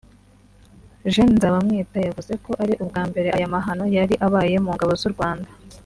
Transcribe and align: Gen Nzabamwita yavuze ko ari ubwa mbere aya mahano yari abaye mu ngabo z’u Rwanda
Gen 1.13 1.29
Nzabamwita 1.35 1.97
yavuze 2.07 2.33
ko 2.45 2.51
ari 2.63 2.73
ubwa 2.83 3.01
mbere 3.09 3.27
aya 3.35 3.53
mahano 3.53 3.83
yari 3.97 4.15
abaye 4.27 4.55
mu 4.63 4.71
ngabo 4.75 4.93
z’u 5.03 5.11
Rwanda 5.15 5.49